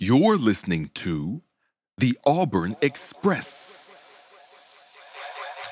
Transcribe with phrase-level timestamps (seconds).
[0.00, 1.42] You're listening to
[1.96, 3.74] the Auburn Express.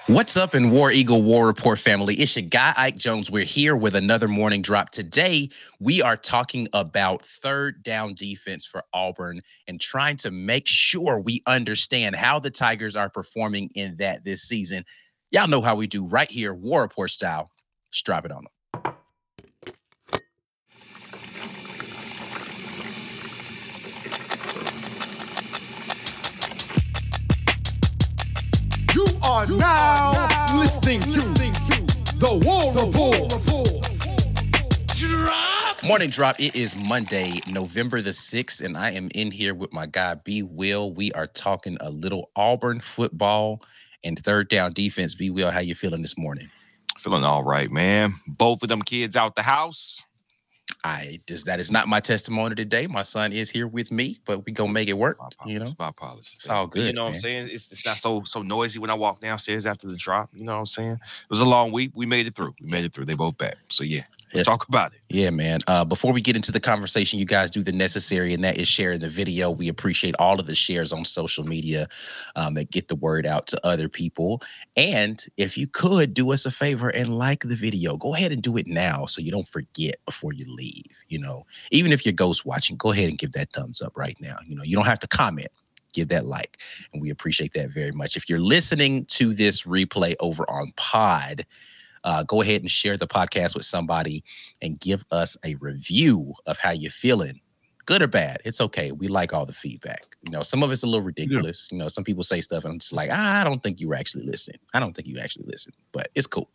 [0.09, 2.17] What's up in War Eagle War Rapport family?
[2.17, 3.31] It's your guy Ike Jones.
[3.31, 4.91] We're here with another morning drop.
[4.91, 11.21] Today, we are talking about third down defense for Auburn and trying to make sure
[11.21, 14.85] we understand how the Tigers are performing in that this season.
[15.31, 17.53] Y'all know how we do right here, War Rapport style.
[17.93, 18.56] Strap it on them.
[29.29, 30.13] Are now,
[30.57, 31.21] listening, to,
[32.17, 33.29] the War Rapport.
[35.87, 36.39] Morning drop.
[36.39, 40.45] It is Monday, November the 6th, and I am in here with my guy B
[40.45, 40.93] Will.
[40.93, 43.63] We are talking a little Auburn football
[44.05, 45.17] and third down defense.
[45.17, 46.49] B Will, how you feeling this morning?
[46.99, 48.15] Feeling all right, man.
[48.29, 50.05] Both of them kids out the house.
[50.87, 52.87] I just that is not my testimony today.
[52.87, 55.19] My son is here with me, but we gonna make it work.
[55.45, 56.33] You know, my apologies.
[56.35, 57.15] It's all good, You know what man.
[57.17, 57.49] I'm saying?
[57.51, 60.31] It's, it's not so so noisy when I walk downstairs after the drop.
[60.33, 60.93] You know what I'm saying?
[60.93, 61.91] It was a long week.
[61.95, 62.55] We made it through.
[62.61, 63.07] We made it through.
[63.07, 63.57] They both back.
[63.71, 64.53] So yeah, let's Yeah.
[64.53, 65.01] talk about it.
[65.09, 65.61] Yeah, man.
[65.67, 68.69] Uh, before we get into the conversation, you guys do the necessary, and that is
[68.69, 69.51] sharing the video.
[69.51, 71.87] We appreciate all of the shares on social media
[72.37, 74.43] um, that get the word out to other people.
[74.77, 78.43] And if you could do us a favor and like the video, go ahead and
[78.43, 80.76] do it now so you don't forget before you leave.
[81.09, 84.17] You know, even if you're ghost watching, go ahead and give that thumbs up right
[84.21, 84.37] now.
[84.47, 85.49] You know, you don't have to comment.
[85.93, 86.59] Give that like,
[86.93, 88.17] and we appreciate that very much.
[88.17, 91.47] If you're listening to this replay over on Pod,
[92.05, 94.23] uh, go ahead and share the podcast with somebody
[94.63, 97.41] and give us a review of how you're feeling
[97.87, 100.83] good or bad it's okay we like all the feedback you know some of it's
[100.83, 103.45] a little ridiculous you know some people say stuff and i'm just like "Ah, i
[103.45, 106.51] don't think you were actually listening i don't think you actually listened but it's cool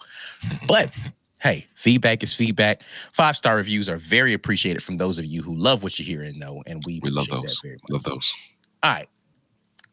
[0.68, 0.94] but
[1.42, 5.56] hey feedback is feedback five star reviews are very appreciated from those of you who
[5.56, 7.42] love what you're hearing though and we, We love those.
[7.42, 8.34] that very much Love those.
[8.84, 9.10] all right.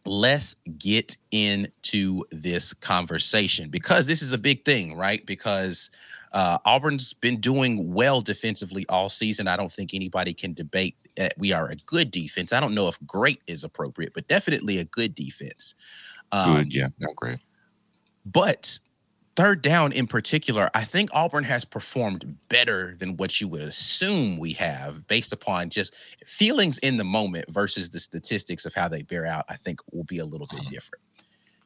[0.05, 5.25] Let's get into this conversation because this is a big thing, right?
[5.27, 5.91] Because
[6.33, 9.49] uh, Auburn's been doing well defensively all season.
[9.49, 12.55] I don't think anybody can debate that we are a good defense.
[12.55, 15.75] I don't know if great is appropriate, but definitely a good defense.
[16.33, 16.73] Um, Good.
[16.73, 16.89] Yeah.
[17.01, 17.41] Not great.
[18.25, 18.79] but
[19.39, 24.37] third down in particular, I think Auburn has performed better than what you would assume
[24.37, 25.95] we have based upon just
[26.27, 29.45] feelings in the moment versus the statistics of how they bear out.
[29.49, 30.71] I think will be a little bit Mhm.
[30.71, 31.05] different.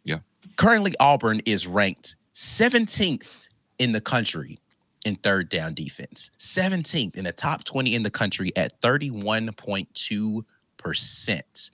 [0.04, 0.18] Yeah.
[0.56, 4.58] Currently, Auburn is ranked 17th in the country
[5.06, 11.70] in third down defense, 17th in the top 20 in the country at 31.2%.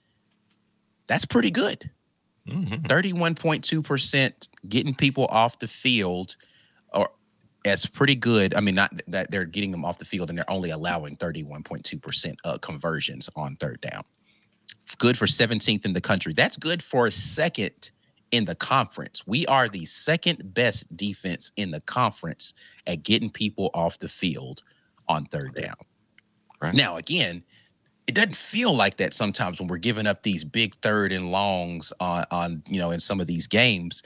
[1.07, 1.91] That's pretty good.
[2.49, 2.87] Mhm.
[2.87, 6.35] 31.2% getting people off the field
[6.93, 7.09] or
[7.63, 8.55] that's pretty good.
[8.55, 12.35] I mean, not that they're getting them off the field and they're only allowing 31.2%
[12.45, 14.03] uh, conversions on third down.
[14.97, 16.33] Good for 17th in the country.
[16.33, 17.91] That's good for second
[18.31, 19.25] in the conference.
[19.27, 22.53] We are the second best defense in the conference
[22.87, 24.63] at getting people off the field
[25.07, 25.75] on third down.
[26.61, 26.73] Right.
[26.73, 27.43] Now, again,
[28.09, 31.93] it doesn't feel like that sometimes when we're giving up these big third and longs
[31.99, 34.01] on on you know in some of these games.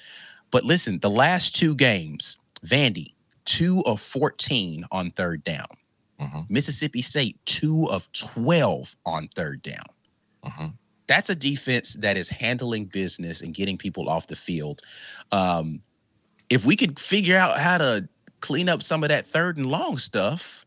[0.51, 3.13] But listen, the last two games, Vandy,
[3.45, 5.67] two of 14 on third down.
[6.19, 6.49] Mhm.
[6.49, 9.85] Mississippi State, two of 12 on third down.
[10.45, 10.73] Mhm.
[11.07, 14.81] That's a defense that is handling business and getting people off the field.
[15.31, 15.81] Um,
[16.49, 18.09] if we could figure out how to
[18.41, 20.62] clean up some of that third and long stuff,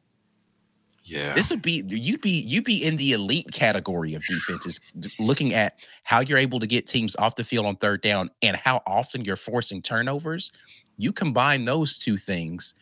[1.09, 1.35] Yeah.
[1.35, 4.81] this would be you'd be you'd be in the elite category of defenses
[5.19, 8.57] looking at how you're able to get teams off the field on third down and
[8.57, 10.51] how often you're forcing turnovers
[10.99, 12.75] you combine those two things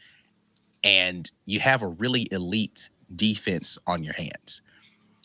[0.83, 4.62] and you have a really elite defense on your hands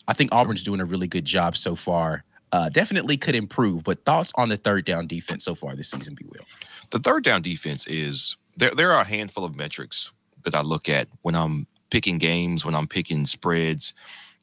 [0.10, 4.04] i think auburn's doing a really good job so far uh, definitely could improve but
[4.04, 6.46] thoughts on the third down defense so far this season be will
[6.90, 8.72] the third down defense is there.
[8.72, 10.12] There are a handful of metrics
[10.44, 13.94] that I look at when I'm picking games, when I'm picking spreads,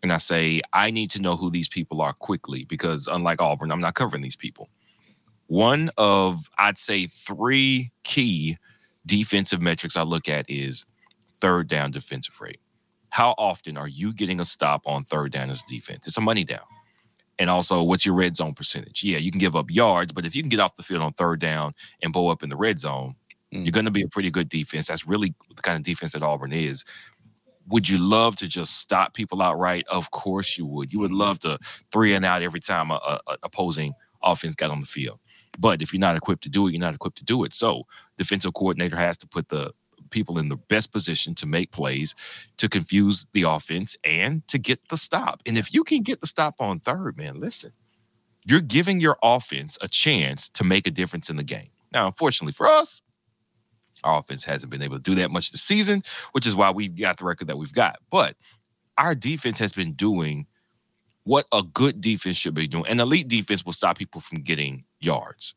[0.03, 3.73] and I say I need to know who these people are quickly because unlike Auburn,
[3.73, 4.69] I'm not covering these people.
[5.47, 8.59] One of I'd say three key
[9.05, 10.85] defensive metrics I look at is
[11.31, 12.61] third down defensive rate.
[13.11, 16.07] How often are you getting a stop on third down as a defense?
[16.07, 16.65] It's a money down.
[17.39, 19.05] And also, what's your red zone percentage?
[19.05, 21.13] Yeah, you can give up yards, but if you can get off the field on
[21.13, 23.15] third down and bow up in the red zone,
[23.55, 23.65] Mm.
[23.65, 24.89] you're going to be a pretty good defense.
[24.89, 26.85] That's really the kind of defense that Auburn is.
[27.69, 29.87] Would you love to just stop people outright?
[29.89, 30.93] Of course you would.
[30.93, 31.21] You would mm-hmm.
[31.21, 31.59] love to
[31.91, 35.19] three and out every time a, a, a opposing offense got on the field.
[35.59, 37.55] But if you're not equipped to do it, you're not equipped to do it.
[37.55, 37.85] So
[38.17, 39.73] defensive coordinator has to put the
[40.11, 42.15] people in the best position to make plays,
[42.59, 45.43] to confuse the offense, and to get the stop.
[45.47, 47.73] And if you can get the stop on third, man, listen,
[48.45, 51.71] you're giving your offense a chance to make a difference in the game.
[51.93, 53.03] Now, unfortunately for us,
[54.05, 56.03] our offense hasn't been able to do that much this season,
[56.33, 57.99] which is why we've got the record that we've got.
[58.11, 58.37] But
[58.99, 60.47] our defense has been doing
[61.25, 62.87] what a good defense should be doing.
[62.87, 65.55] An elite defense will stop people from getting yards.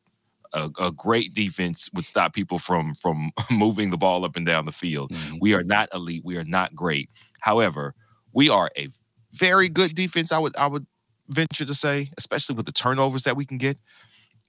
[0.52, 4.66] A, a great defense would stop people from from moving the ball up and down
[4.66, 5.12] the field.
[5.12, 5.38] Mhm.
[5.40, 6.22] We are not elite.
[6.24, 7.08] We are not great.
[7.40, 7.94] However,
[8.32, 8.88] we are a
[9.32, 10.32] very good defense.
[10.32, 10.86] I would I would
[11.28, 13.78] venture to say, especially with the turnovers that we can get.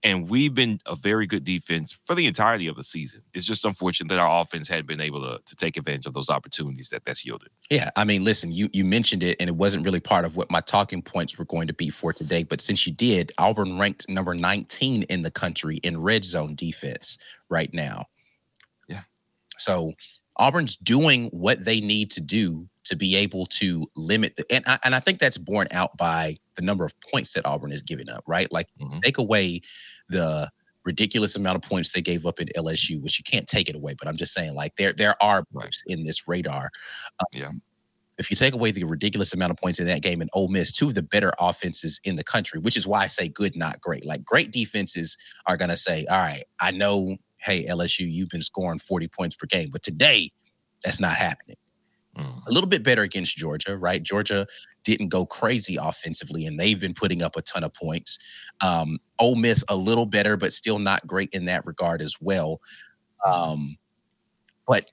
[0.04, 3.22] And we've been a very good defense for the entirety of the season.
[3.34, 6.30] It's just unfortunate that our offense hadn't been able to, to take advantage of those
[6.30, 7.50] opportunities that that's yielded.
[7.70, 10.50] Yeah, I mean, listen, you you mentioned it, and it wasn't really part of what
[10.50, 12.44] my talking points were going to be for today.
[12.44, 17.20] But since you did, Auburn ranked number 19 in the country in red zone defense
[17.50, 18.06] right now.
[18.90, 19.02] Yeah.
[19.58, 19.94] So
[20.38, 24.80] Auburn's doing what they need to do to be able to limit the and I,
[24.84, 28.08] and I think that's borne out by the number of points that Auburn is giving
[28.10, 28.52] up, right?
[28.52, 29.02] Like Mhm.
[29.02, 29.62] take away
[30.10, 30.50] the
[30.86, 33.94] ridiculous amount of points they gave up at LSU, which you can't take it away,
[33.98, 35.76] but I'm just saying like there there are Right.
[35.88, 36.70] in this radar.
[37.20, 37.52] Um, Yeah.
[38.18, 40.72] If you take away the ridiculous amount of points in that game and Ole Miss,
[40.72, 43.82] two of the better offenses in the country, which is why I say good, not
[43.82, 44.06] great.
[44.06, 45.18] Like great defenses
[45.48, 49.48] are gonna say, all right, I know, hey, LSU, you've been scoring 40 points per
[49.48, 50.30] game, but today
[50.84, 51.58] that's not happening
[52.18, 52.46] Mm.
[52.46, 54.04] a little bit better against Georgia, right?
[54.04, 54.46] Georgia
[54.84, 58.18] didn't go crazy offensively, and they've been putting up a ton of points.
[58.62, 62.60] Um, Ole Miss a little better, but still not great in that regard as well.
[63.26, 63.78] Um,
[64.68, 64.92] but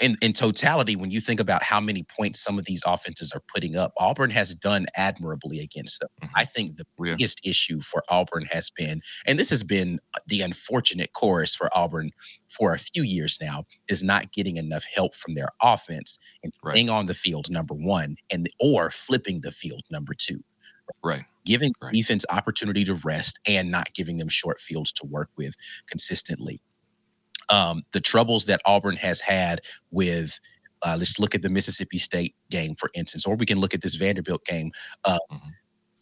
[0.00, 3.42] in, in totality, when you think about how many points some of these offenses are
[3.52, 6.08] putting up, Auburn has done admirably against them.
[6.22, 6.30] Mhm.
[6.34, 7.12] I think the Yeah.
[7.12, 12.10] biggest issue for Auburn has been, and this has been the unfortunate chorus for Auburn
[12.48, 16.88] for a few years now, is not getting enough help from their offense and Right.
[16.88, 20.42] on the field, number one, and or flipping the field, number two
[21.04, 21.24] Right.
[21.44, 21.92] giving Right.
[21.92, 25.54] defense opportunity to rest and not giving them short fields to work with
[25.88, 26.60] consistently.
[27.50, 29.60] Um, the troubles that Auburn has had
[29.90, 30.38] with,
[30.82, 33.82] uh, let's look at the Mississippi State game, for instance, or we can look at
[33.82, 34.72] this Vanderbilt game,
[35.04, 35.50] uh, Mhm.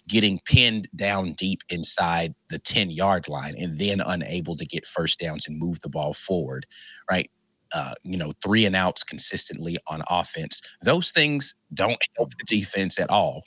[0.08, 5.18] getting pinned down deep inside the 10 yard line and then unable to get first
[5.20, 6.66] downs and move the ball forward,
[7.10, 7.30] right?
[7.74, 10.62] Uh, you know, three and outs consistently on offense.
[10.82, 13.42] Those things don't help the defense at all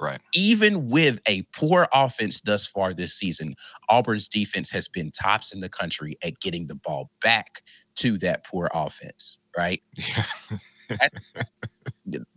[0.00, 0.20] Right.
[0.34, 3.54] even with a poor offense thus far this season,
[3.88, 7.62] Auburn's defense has been tops in the country at getting the ball back
[7.96, 9.82] to that poor offense, right?
[9.98, 10.24] Yeah.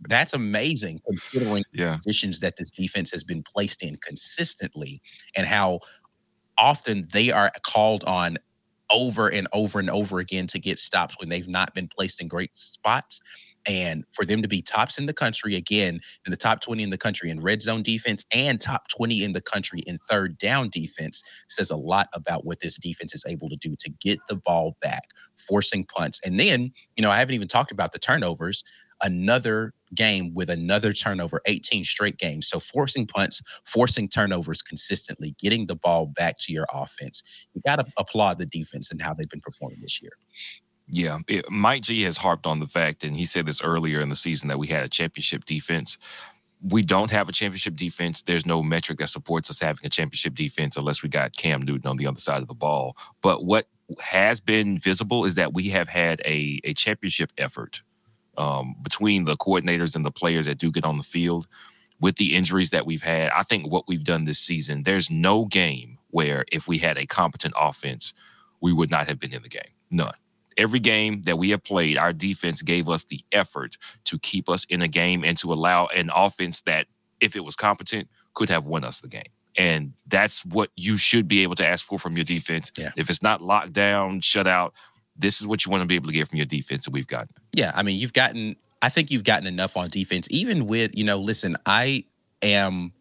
[0.00, 1.96] That's amazing considering yeah.
[1.96, 5.00] positions that this defense has been placed in consistently
[5.34, 5.80] and how
[6.58, 8.36] often they are called on
[8.90, 12.28] over and over and over again to get stops when they've not been placed in
[12.28, 13.20] great spots.
[13.66, 16.90] And for them to be tops in the country again, in the top 20 in
[16.90, 20.68] the country in red zone defense and top 20 in the country in third down
[20.68, 24.36] defense says a lot about what this defense is able to do to get the
[24.36, 25.04] ball back,
[25.36, 26.20] forcing punts.
[26.24, 28.64] And then, you know, I haven't even talked about the turnovers
[29.02, 32.48] another game with another turnover, 18 straight games.
[32.48, 37.22] So forcing punts, forcing turnovers consistently, getting the ball back to your offense.
[37.54, 40.12] You got to applaud the defense and how they've been performing this year.
[40.94, 44.10] Yeah, it, Mike G has harped on the fact, and he said this earlier in
[44.10, 45.98] the season that we had a championship defense.
[46.62, 48.22] We don't have a championship defense.
[48.22, 51.90] There's no metric that supports us having a championship defense unless we got Cam Newton
[51.90, 52.96] on the other side of the ball.
[53.22, 53.66] But what
[53.98, 57.82] has been visible is that we have had a, a championship effort
[58.38, 61.48] um, between the coordinators and the players that do get on the field
[62.00, 63.30] with the injuries that we've had.
[63.30, 67.06] I think what we've done this season, there's no game where if we had a
[67.06, 68.12] competent offense,
[68.60, 69.72] we would not have been in the game.
[69.90, 70.12] None
[70.56, 74.64] every game that we have played, our defense gave us the effort to keep us
[74.64, 76.86] in a game and to allow an offense that,
[77.20, 79.22] if it was competent, could have won us the game.
[79.56, 82.72] And that's what you should be able to ask for from your defense.
[82.76, 82.90] Yeah.
[82.96, 84.74] If it's not locked down, shut out,
[85.16, 87.06] this is what you want to be able to get from your defense, and we've
[87.06, 87.28] gotten.
[87.54, 88.56] Yeah, I mean, you've gotten.
[88.82, 91.18] I think you've gotten enough on defense, even with you know.
[91.18, 92.04] Listen, I
[92.42, 92.92] am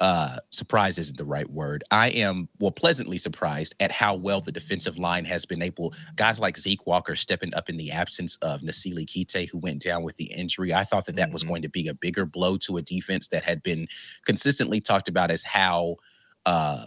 [0.00, 1.84] uh surprised isn't the right word.
[1.90, 5.94] I am well pleasantly surprised at how well the defensive line has been able.
[6.16, 10.02] Guys like Zeke Walker stepping up in the absence of Nasili Kite, who went down
[10.02, 10.74] with the injury.
[10.74, 11.48] I thought that that was Mhm.
[11.48, 13.86] going to be a bigger blow to a defense that had been
[14.26, 15.96] consistently talked about as how
[16.46, 16.84] uh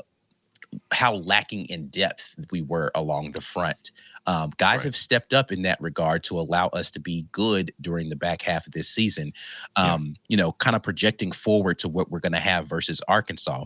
[0.92, 3.92] how lacking in depth we were along the front.
[4.28, 4.84] Um, guys Right.
[4.86, 8.42] have stepped up in that regard to allow us to be good during the back
[8.44, 9.32] half of this season.
[9.78, 9.94] Yeah.
[9.94, 13.66] Um, You know, kind of projecting forward to what we're going to have versus Arkansas.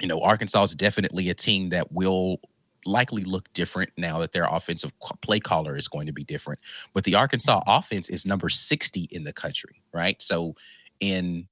[0.00, 2.40] You know, Arkansas is definitely a team that will
[2.84, 6.60] likely look different now that their offensive play caller is going to be different.
[6.92, 10.20] But the Arkansas offense is number 60 in the country, right?
[10.20, 10.54] So
[11.00, 11.46] in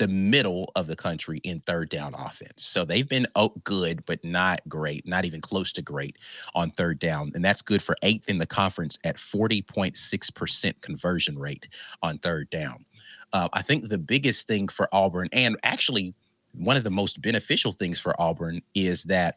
[0.00, 2.64] the middle of the country in third down offense.
[2.64, 6.16] So they've been oh, good, but not great, not even close to great
[6.54, 7.32] on third down.
[7.34, 11.68] And that's good for eighth in the conference at 40.6% conversion rate
[12.02, 12.86] on third down.
[13.34, 16.14] Uh, I think the biggest thing for Auburn, and actually
[16.52, 19.36] one of the most beneficial things for Auburn, is that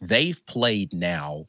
[0.00, 1.46] they've played now.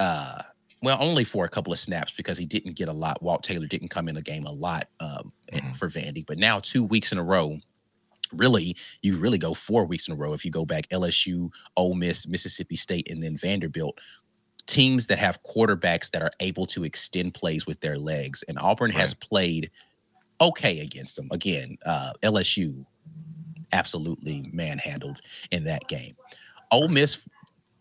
[0.00, 0.42] Uh,
[0.82, 3.22] well, only for a couple of snaps because he didn't get a lot.
[3.22, 5.72] Walt Taylor didn't come in the game a lot um, mm-hmm.
[5.72, 7.58] for Vandy, but now two weeks in a row,
[8.32, 11.94] really, you really go four weeks in a row if you go back LSU, Ole
[11.94, 13.98] Miss, Mississippi State, and then Vanderbilt.
[14.66, 18.90] Teams that have quarterbacks that are able to extend plays with their legs, and Auburn
[18.90, 19.00] right.
[19.00, 19.70] has played
[20.40, 21.28] okay against them.
[21.30, 22.84] Again, uh, LSU
[23.72, 25.20] absolutely manhandled
[25.50, 26.16] in that game.
[26.70, 27.28] Ole Miss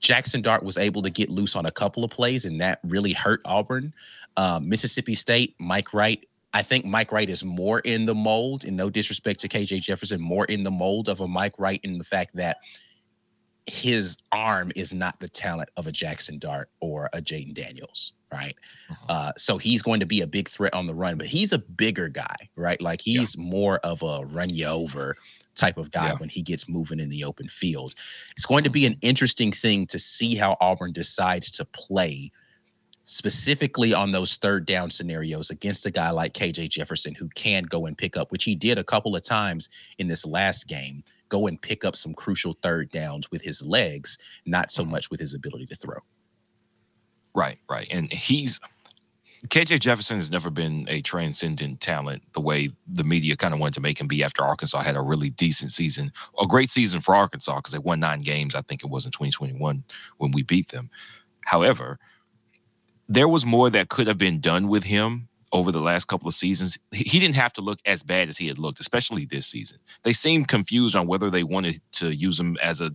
[0.02, 3.14] Jackson Dart was able to get loose on a couple of plays, and that really
[3.14, 3.94] hurt Auburn.
[4.36, 6.26] Um, Mississippi State, Mike Wright.
[6.54, 10.20] I think Mike Wright is more in the mold, and no disrespect to KJ Jefferson,
[10.20, 12.58] more in the mold of a Mike Wright in the fact that
[13.68, 18.56] his arm is not the talent of a Jackson Dart or a Jayden Daniels, right?
[18.90, 19.06] Uh-huh.
[19.08, 21.60] Uh, so he's going to be a big threat on the run, but he's a
[21.60, 22.82] bigger guy, right?
[22.82, 23.44] Like he's yeah.
[23.44, 25.16] more of a run you over
[25.56, 26.16] type of guy yeah.
[26.16, 27.94] when he gets moving in the open field.
[28.32, 32.32] It's going to be an interesting thing to see how Auburn decides to play
[33.04, 37.86] specifically on those third down scenarios against a guy like KJ Jefferson who can go
[37.86, 41.48] and pick up, which he did a couple of times in this last game, go
[41.48, 44.92] and pick up some crucial third downs with his legs, not so mm-hmm.
[44.92, 45.98] much with his ability to throw.
[47.34, 47.88] Right, right.
[47.90, 48.60] And he's
[49.48, 53.74] KJ Jefferson has never been a transcendent talent the way the media kind of wanted
[53.74, 57.16] to make him be after Arkansas had a really decent season, a great season for
[57.16, 58.54] Arkansas because they won nine games.
[58.54, 59.84] I think it was in 2021
[60.18, 60.92] when we beat them.
[61.46, 61.98] However,
[63.10, 66.34] there was more that could have been done with him over the last couple of
[66.34, 66.78] seasons.
[66.92, 69.80] He didn't have to look as bad as he had looked, especially this season.
[70.04, 72.92] They seemed confused on whether they wanted to use him as a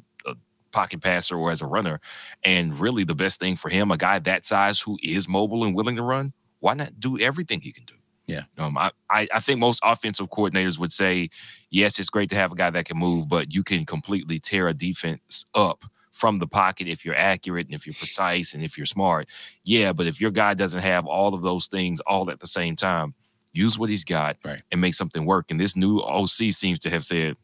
[0.77, 2.01] pocket passer or as a runner.
[2.45, 5.75] And really, the best thing for him, a guy that size who is mobile and
[5.75, 7.95] willing to run, why not do everything he can do?
[8.27, 8.43] Yeah.
[8.59, 11.31] Um, I, I, I think most offensive coordinators would say,
[11.71, 14.69] yes, it's great to have a guy that can move, but you can completely tear
[14.69, 18.77] a defense up from the pocket if you're accurate and if you're precise and if
[18.77, 19.31] you're smart.
[19.65, 22.77] Yeah, but if your guy doesn't have all of those things all at the same
[22.77, 23.15] time,
[23.53, 24.61] use what he's got right.
[24.71, 25.51] and make something work.
[25.51, 27.37] And this new OC seems to have said,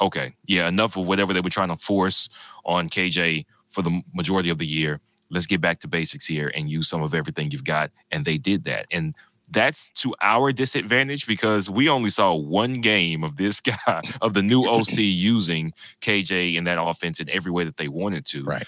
[0.00, 2.28] okay, yeah, enough of whatever they were trying to force
[2.64, 5.00] on KJ for the majority of the year.
[5.30, 7.90] Let's get back to basics here and use some of everything you've got.
[8.10, 8.86] And they did that.
[8.90, 9.14] And
[9.50, 14.42] that's to our disadvantage because we only saw one game of this guy, of the
[14.42, 18.44] new OC using KJ in that offense in every way that they wanted to.
[18.44, 18.66] Right.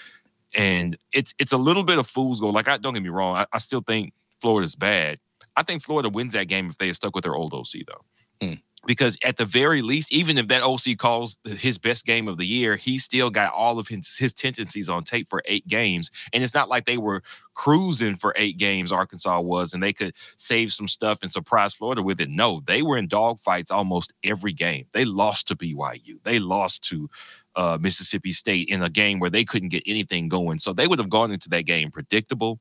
[0.53, 2.53] And it's it's a little bit of fool's gold.
[2.53, 5.19] Like I don't get me wrong, I, I still think Florida's bad.
[5.55, 8.45] I think Florida wins that game if they had stuck with their old OC though.
[8.47, 12.37] Mm because at the very least, even if that OC calls his best game of
[12.37, 16.09] the year, he still got all of his, his tendencies on tape for eight games.
[16.33, 17.21] And it's not like they were
[17.53, 22.01] cruising for eight games, Arkansas was, and they could save some stuff and surprise Florida
[22.01, 22.29] with it.
[22.29, 24.87] No, they were in dogfights almost every game.
[24.93, 27.09] They lost to BYU, they lost to
[27.55, 30.57] uh, Mississippi State in a game where they couldn't get anything going.
[30.57, 32.59] So they would have gone into that game predictable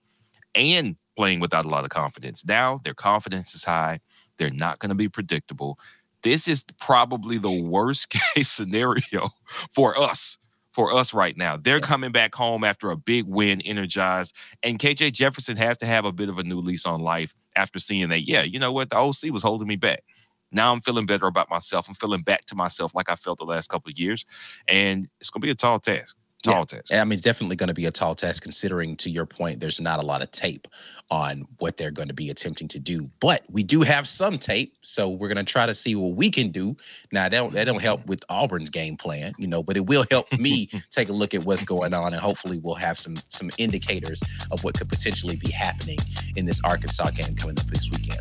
[0.54, 2.44] and playing without a lot of confidence.
[2.44, 4.00] Now their confidence is high.
[4.36, 5.78] They're not going to be predictable
[6.22, 9.30] this is probably the worst case scenario
[9.70, 10.38] for us
[10.72, 11.56] for us right now.
[11.56, 11.80] They're yeah.
[11.80, 16.12] coming back home after a big win, energized, and KJ Jefferson has to have a
[16.12, 18.20] bit of a new lease on life after seeing that.
[18.20, 18.90] Yeah, you know what?
[18.90, 20.04] The OC was holding me back.
[20.52, 21.88] Now I'm feeling better about myself.
[21.88, 24.24] I'm feeling back to myself like I felt the last couple of years,
[24.68, 26.64] and it's going to be a tall task tall yeah.
[26.64, 26.92] task.
[26.92, 30.02] I mean, definitely going to be a tall task considering, to your point, there's not
[30.02, 30.68] a lot of tape
[31.10, 33.10] on what they're going to be attempting to do.
[33.20, 36.30] But we do have some tape, so we're going to try to see what we
[36.30, 36.76] can do.
[37.12, 40.04] Now, that don't, that don't help with Auburn's game plan, you know, but it will
[40.10, 43.50] help me take a look at what's going on, and hopefully we'll have some some
[43.58, 45.98] indicators of what could potentially be happening
[46.36, 48.20] in this Arkansas game coming up this weekend.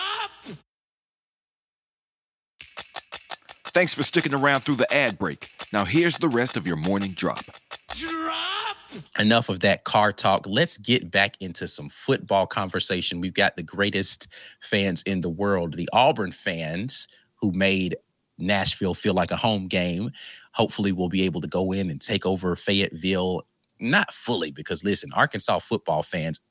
[3.73, 5.47] Thanks for sticking around through the ad break.
[5.71, 7.39] Now here's the rest of your morning drop.
[7.95, 8.41] Drop!
[9.17, 10.45] enough of that car talk.
[10.47, 13.21] Let's get back into some football conversation.
[13.21, 14.27] We've got the greatest
[14.61, 17.95] fans in the world, the Auburn fans who made
[18.37, 20.11] Nashville feel like a home game.
[20.53, 23.43] Hopefully, we'll be able to go in and take over Fayetteville.
[23.79, 26.41] Not fully, because listen, Arkansas football fans,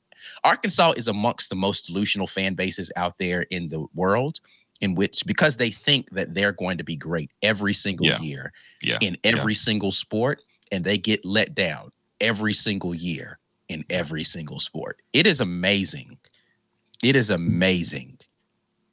[0.43, 4.39] Arkansas is amongst the most delusional fan bases out there in the world.
[4.81, 8.19] In which, because they think that they're going to be great every single Yeah.
[8.19, 8.97] year Yeah.
[8.99, 13.37] in every single sport, and they get let down every single year
[13.69, 14.97] in every single sport.
[15.13, 16.17] It is amazing.
[17.03, 18.17] It is amazing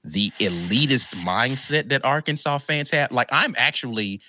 [0.04, 3.10] the elitist mindset that Arkansas fans have.
[3.12, 4.20] Like, I'm actually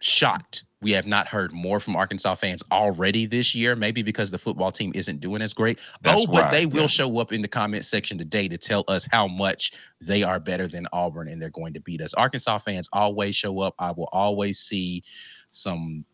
[0.00, 4.38] shocked we have not heard more from Arkansas fans already this year, maybe because the
[4.38, 5.80] football team isn't doing as great.
[6.00, 6.86] That's oh, but right, they will yeah.
[6.86, 10.68] show up in the comment section today to tell us how much they are better
[10.68, 12.14] than Auburn and they're going to beat us.
[12.14, 13.74] Arkansas fans always show up.
[13.80, 15.02] I will always see
[15.50, 16.04] some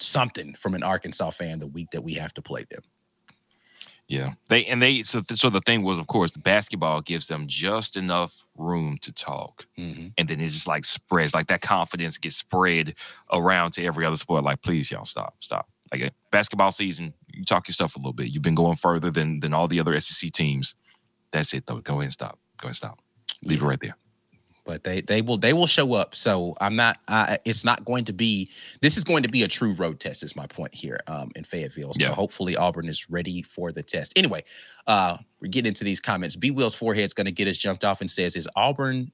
[0.00, 2.80] something from an Arkansas fan the week that we have to play them.
[4.06, 7.46] Yeah, they and they so so the thing was, of course, the basketball gives them
[7.46, 10.12] just enough room to talk, Mhm.
[10.18, 12.94] and then it just like spreads, like that confidence gets spread
[13.32, 14.44] around to every other sport.
[14.44, 15.68] Like, please, y'all, stop, stop.
[15.90, 18.28] Like uh, basketball season, you talk your stuff a little bit.
[18.28, 20.74] You've been going further than than all the other SEC teams.
[21.32, 21.78] That's it, though.
[21.80, 22.38] Go ahead and stop.
[22.58, 22.98] Go ahead and stop.
[23.46, 23.96] Leave it right there.
[24.64, 26.14] But they they will they will show up.
[26.14, 26.98] So I'm not.
[27.08, 28.50] I it's not going to be.
[28.80, 30.22] This is going to be a true road test.
[30.22, 30.98] Is my point here.
[31.06, 31.94] Um, in Fayetteville.
[31.94, 32.12] So Yeah.
[32.14, 34.12] hopefully Auburn is ready for the test.
[34.16, 34.42] Anyway,
[34.86, 36.36] uh, we're getting into these comments.
[36.36, 39.10] B Will's forehead's going to get us jumped off and says, "Is Auburn."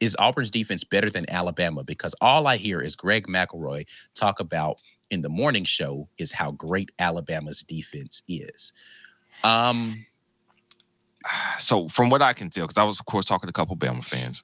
[0.00, 1.84] Is Auburn's defense better than Alabama?
[1.84, 6.50] Because all I hear is Greg McElroy talk about in the morning show is how
[6.50, 8.72] great Alabama's defense is.
[9.44, 10.04] Um,
[11.58, 13.76] so from what I can tell, because I was of course talking to a couple
[13.76, 14.42] Bama fans,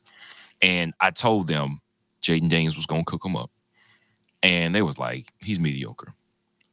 [0.63, 1.81] and I told them
[2.23, 3.51] Jayden Daniels was gonna cook them up,
[4.43, 6.09] and they was like, he's mediocre.
[6.11, 6.15] I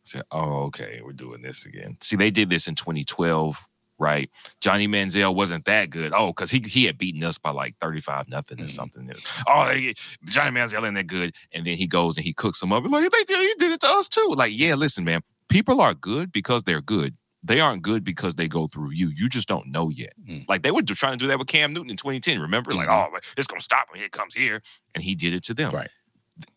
[0.04, 1.98] said, oh okay, we're doing this again.
[2.02, 3.60] See, they did this in 2012,
[4.00, 4.30] right?
[4.62, 6.14] Johnny Manziel wasn't that good.
[6.16, 8.70] Oh, because he he had beaten us by like 35 nothing or Mhm.
[8.70, 9.12] something.
[9.48, 9.94] Oh, they,
[10.26, 12.84] Johnny Manziel ain't that good, and then he goes and he cooks them up.
[12.90, 14.34] Like they did, he did it to us too.
[14.36, 17.16] Like yeah, listen, man, people are good because they're good.
[17.44, 19.10] They aren't good because they go through you.
[19.16, 20.14] You just don't know yet.
[20.28, 20.46] Mm.
[20.50, 22.40] Like they were trying to do that with Cam Newton in 2010.
[22.42, 23.10] Remember, like, Mhm.
[23.14, 23.96] oh, it's gonna stop him.
[23.98, 24.62] Here it comes here,
[24.96, 25.70] and he did it to them.
[25.72, 25.90] Right.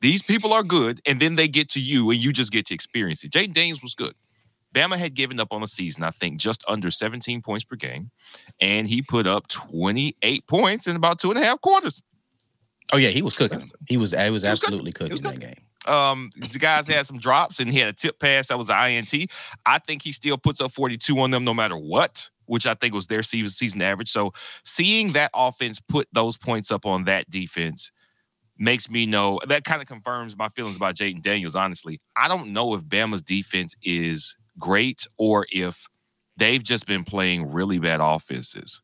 [0.00, 2.74] These people are good, and then they get to you, and you just get to
[2.74, 3.30] experience it.
[3.32, 4.14] Jayden Daniels was good.
[4.74, 8.10] Bama had given up on the season, I think, just under 17 points per game,
[8.60, 12.02] and he put up 28 points in about two and a half quarters.
[12.92, 13.60] oh yeah, he was cooking.
[13.86, 14.10] He was.
[14.12, 15.16] He was He was absolutely cooking.
[15.18, 15.64] Cooking that game.
[15.86, 18.90] Um, the guys had some drops, and he had a tip pass that was an
[18.90, 19.30] INT.
[19.64, 22.94] I think he still puts up 42 on them no matter what, which I think
[22.94, 24.10] was their season average.
[24.10, 24.32] So
[24.64, 27.90] seeing that offense put those points up on that defense
[28.58, 31.56] makes me know that kind of confirms my feelings about Jayden Daniels.
[31.56, 35.88] Honestly, I don't know if Bama's defense is great or if
[36.36, 38.82] they've just been playing really bad offenses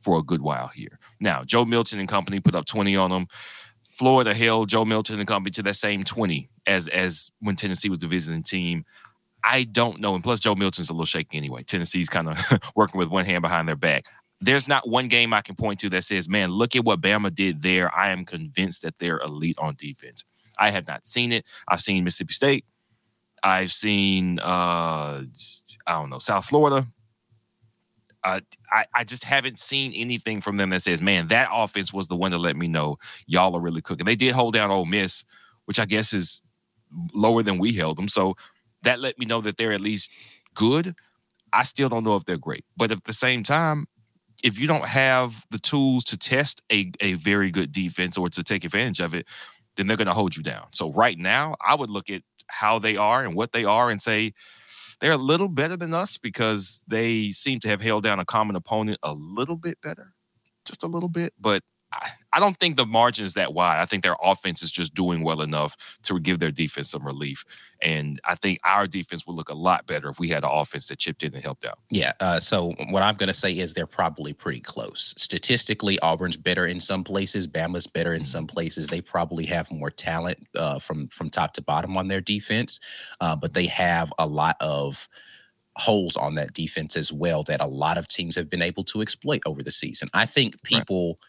[0.00, 0.98] for a good while here.
[1.20, 3.26] Now, Joe Milton and company put up 20 on them.
[3.90, 7.98] Florida held Joe Milton and company to that same 20 as as when Tennessee was
[7.98, 8.84] the visiting team.
[9.42, 10.14] I don't know.
[10.14, 11.62] And plus, Joe Milton's a little shaky anyway.
[11.62, 12.38] Tennessee's kind of
[12.76, 14.06] working with one hand behind their back.
[14.40, 17.34] There's not one game I can point to that says, man, look at what Bama
[17.34, 17.94] did there.
[17.94, 20.24] I am convinced that they're elite on defense.
[20.58, 21.46] I have not seen it.
[21.68, 22.64] I've seen Mississippi State.
[23.42, 25.22] I've seen, uh,
[25.86, 26.86] I don't know, South Florida.
[28.22, 28.40] Uh,
[28.72, 32.16] I, I just haven't seen anything from them that says, man, that offense was the
[32.16, 34.06] one to let me know y'all are really cooking.
[34.06, 35.24] They did hold down Ole Miss,
[35.64, 36.42] which I guess is
[37.14, 38.08] lower than we held them.
[38.08, 38.34] So
[38.82, 40.10] that let me know that they're at least
[40.54, 40.94] good.
[41.52, 42.64] I still don't know if they're great.
[42.76, 43.86] But at the same time,
[44.42, 48.42] if you don't have the tools to test a, a very good defense or to
[48.42, 49.26] take advantage of it,
[49.76, 50.66] then they're going to hold you down.
[50.72, 54.00] So right now, I would look at how they are and what they are and
[54.00, 54.32] say
[55.00, 58.56] they're a little better than us because they seem to have held down a common
[58.56, 60.14] opponent a little bit better,
[60.64, 61.32] just a little bit.
[61.38, 63.80] But I, don't think the margin is that wide.
[63.80, 67.44] I think their offense is just doing well enough to give their defense some relief.
[67.82, 70.86] And I think our defense would look a lot better if we had an offense
[70.88, 71.78] that chipped in and helped out.
[71.90, 72.12] Yeah.
[72.20, 75.14] Uh, so what I'm going to say is they're probably pretty close.
[75.16, 77.46] Statistically, Auburn's better in some places.
[77.46, 78.86] Bama's better in some places.
[78.86, 82.80] They probably have more talent uh, from from top to bottom on their defense,
[83.20, 85.08] uh, but they have a lot of
[85.76, 89.00] holes on that defense as well that a lot of teams have been able to
[89.00, 90.08] exploit over the season.
[90.12, 90.56] I think
[91.10, 91.20] Right.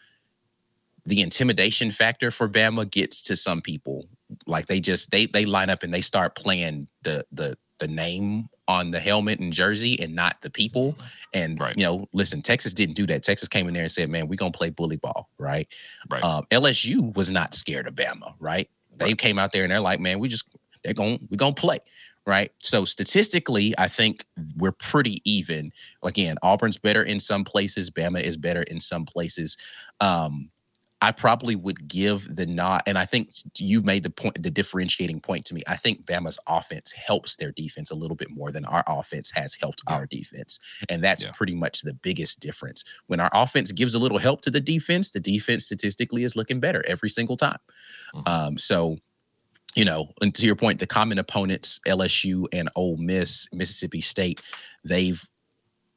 [1.06, 4.06] The intimidation factor for Bama gets to some people.
[4.46, 8.48] Like they just they they line up and they start playing the the the name
[8.68, 10.96] on the helmet and jersey and not the people.
[11.34, 11.76] And Right.
[11.76, 13.22] you know, listen, Texas didn't do that.
[13.24, 15.66] Texas came in there and said, "Man, we're gonna play bully ball." Right.
[16.08, 16.22] Right.
[16.22, 18.34] Um, LSU was not scared of Bama.
[18.38, 18.70] Right.
[18.96, 19.18] They Right.
[19.18, 20.46] came out there and they're like, "Man, we just
[20.84, 21.78] they're going we're to play
[22.24, 22.52] right?
[22.62, 24.24] So statistically, I think
[24.56, 25.72] we're pretty even.
[26.04, 29.56] Again, Auburn's better in some places, Bama is better in some places.
[30.00, 30.48] Um,
[31.02, 35.20] I probably would give the nod, and I think you made the point, the differentiating
[35.20, 35.62] point to me.
[35.66, 39.56] I think Bama's offense helps their defense a little bit more than our offense has
[39.60, 39.96] helped yeah.
[39.96, 41.32] our defense, and that's yeah.
[41.32, 42.84] pretty much the biggest difference.
[43.08, 46.60] When our offense gives a little help to the defense, the defense statistically is looking
[46.60, 47.58] better every single time.
[48.14, 48.28] Mm-hmm.
[48.28, 48.98] Um, so
[49.74, 54.40] you know, and to your point, the common opponents, LSU and Ole Miss, Mississippi State,
[54.84, 55.26] they've,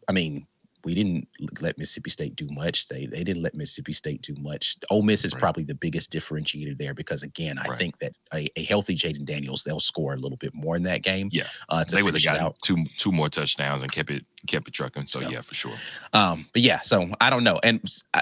[0.07, 0.47] I mean,
[0.85, 1.27] we didn't
[1.61, 2.87] let Mississippi State do much.
[2.87, 4.77] They they didn't let Mississippi State do much.
[4.91, 5.41] Ole Miss is right.
[5.41, 7.77] probably the biggest differentiator there because again, I right.
[7.77, 11.01] think that a, a healthy Jayden Daniels, they'll score a little bit more in that
[11.01, 11.29] game.
[11.31, 14.73] Yeah, uh, they would have got two two more touchdowns and kept it kept it
[14.75, 15.07] trucking.
[15.07, 15.73] So, so yeah, for sure.
[16.13, 17.81] Um, but yeah, so I don't know, and
[18.13, 18.21] I,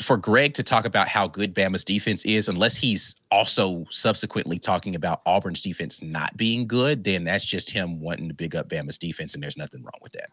[0.00, 4.94] for Greg to talk about how good Bama's defense is, unless he's also subsequently talking
[4.94, 8.98] about Auburn's defense not being good, then that's just him wanting to big up Bama's
[8.98, 10.30] defense, and there's nothing wrong with that.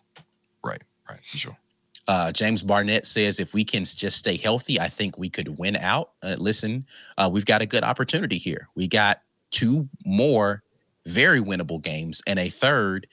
[0.63, 1.57] Right, right, for sure.
[2.07, 5.75] Uh, James Barnett says if we can just stay healthy, I think we could win
[5.77, 6.11] out.
[6.21, 6.85] Uh, listen,
[7.17, 8.67] uh, we've got a good opportunity here.
[8.75, 10.63] We got two more
[11.05, 13.07] very winnable games, and a third.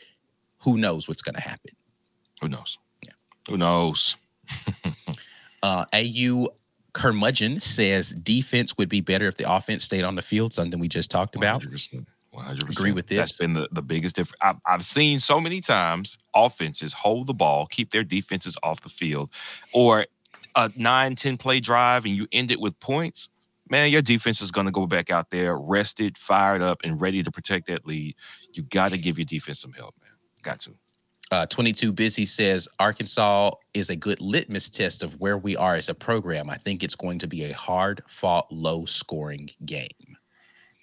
[0.62, 1.70] Who knows what's going to happen?
[2.40, 2.78] Who knows?
[3.06, 3.12] Yeah.
[3.48, 4.16] Who knows?
[5.62, 6.48] Uh, AU
[6.92, 10.88] Curmudgeon says defense would be better if the offense stayed on the field, something we
[10.88, 11.62] just talked about.
[11.62, 12.06] 100%.
[12.38, 12.68] 100%.
[12.70, 13.18] Agree with this.
[13.18, 14.38] That's been the, the biggest difference.
[14.42, 18.88] I've, I've seen so many times offenses hold the ball, keep their defenses off the
[18.88, 19.30] field,
[19.72, 20.06] or
[20.54, 23.28] a nine, 10 play drive and you end it with points.
[23.70, 27.22] Man, your defense is going to go back out there rested, fired up, and ready
[27.22, 28.16] to protect that lead.
[28.54, 30.10] You got to give your defense some help, man.
[30.42, 30.74] Got to.
[31.30, 35.90] Uh, 22 Busy says Arkansas is a good litmus test of where we are as
[35.90, 36.48] a program.
[36.48, 40.07] I think it's going to be a hard fought, low scoring game.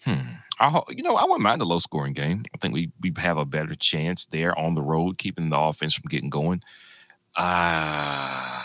[0.04, 0.36] Hmm.
[0.60, 2.44] I, you know, I wouldn't mind a low scoring game.
[2.54, 5.94] I think we we have a better chance there on the road, keeping the offense
[5.94, 6.62] from getting going.
[7.36, 8.62] Uh,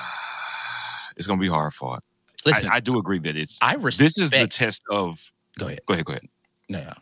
[1.17, 2.05] it's going to be hard fought.
[2.47, 3.59] Listen, I, I, do agree that it's.
[3.61, 5.33] I respect, this is the test of.
[5.59, 5.81] Go ahead.
[5.87, 6.05] Go ahead.
[6.05, 6.29] Go ahead.
[6.69, 6.93] No.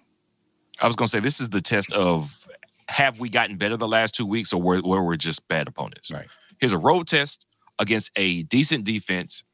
[0.81, 2.47] I was going to say this is the test of
[2.89, 6.11] have we gotten better the last two weeks or where, where we're just bad opponents?
[6.11, 6.27] Right.
[6.59, 7.47] Here's a road test
[7.79, 9.45] against a decent defense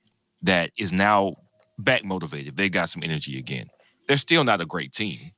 [0.42, 1.37] that is now
[1.78, 2.56] back motivated.
[2.56, 3.68] They got some energy again.
[4.06, 5.32] They're still not a great team.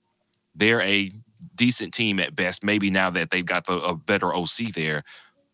[0.54, 1.10] They're a
[1.54, 2.64] decent team at best.
[2.64, 5.04] Maybe now that they've got the, a better OC there,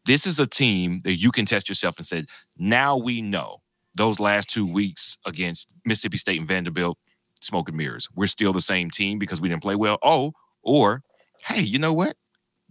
[0.05, 2.25] this is a team that you can test yourself and say,
[2.57, 3.59] now we know
[3.96, 6.98] those last two weeks against Mississippi State and Vanderbilt,
[7.40, 8.09] smoke and mirrors.
[8.14, 9.98] We're still the same team because we didn't play well.
[10.03, 11.03] Oh, or
[11.44, 12.16] hey, you know what?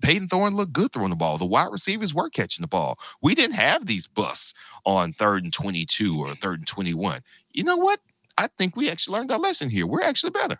[0.02, 1.38] Payton Thorne looked good throwing the ball.
[1.38, 2.98] The wide receivers were catching the ball.
[3.22, 7.22] We didn't have these busts on third and 22 or third and 21.
[7.52, 8.00] You know what?
[8.42, 9.86] I think we actually learned our lesson here.
[9.86, 10.60] We're actually better.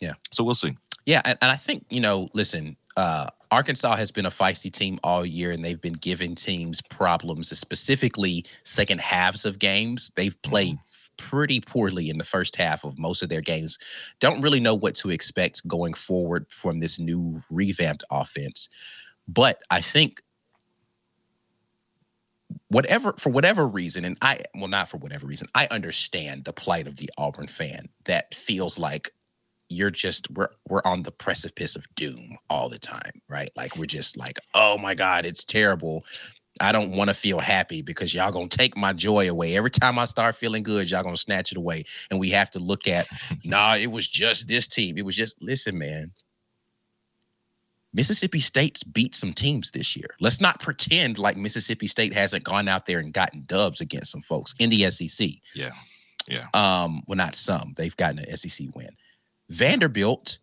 [0.00, 0.12] Yeah.
[0.30, 0.76] So we'll see.
[1.04, 1.22] Yeah.
[1.24, 5.24] And, and I think, you know, listen, uh, Arkansas has been a feisty team all
[5.24, 10.10] year, and they've been giving teams problems, specifically second halves of games.
[10.16, 11.28] They've played mm-hmm.
[11.28, 13.78] pretty poorly in the first half of most of their games.
[14.20, 18.68] Don't really know what to expect going forward from this new revamped offense.
[19.28, 20.20] But I think
[22.68, 26.86] whatever for whatever reason and i well not for whatever reason i understand the plight
[26.86, 29.12] of the auburn fan that feels like
[29.68, 33.50] you're just we're we're on the precipice of doom all the time, right?
[33.56, 36.04] Like we're just like, oh my God, it's terrible.
[36.60, 39.56] I don't want to feel happy because y'all gonna take my joy away.
[39.56, 41.84] Every time I start feeling good, y'all gonna snatch it away.
[42.10, 43.06] And we have to look at,
[43.44, 44.96] nah, it was just this team.
[44.96, 46.12] It was just listen, man.
[47.96, 50.10] Mississippi State's beat some teams this year.
[50.20, 54.20] Let's not pretend like Mississippi State hasn't gone out there and gotten dubs against some
[54.20, 55.30] folks in the SEC.
[55.54, 55.70] Yeah.
[56.28, 56.46] Yeah.
[56.52, 57.72] Um, well, not some.
[57.74, 58.90] They've gotten an SEC win.
[59.48, 60.40] Vanderbilt